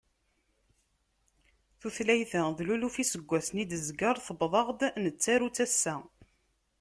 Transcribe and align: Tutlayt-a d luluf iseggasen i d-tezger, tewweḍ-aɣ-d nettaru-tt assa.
Tutlayt-a 1.79 2.41
d 2.57 2.59
luluf 2.67 2.95
iseggasen 3.03 3.61
i 3.63 3.65
d-tezger, 3.65 4.15
tewweḍ-aɣ-d 4.25 4.81
nettaru-tt 5.03 5.63
assa. 5.65 5.95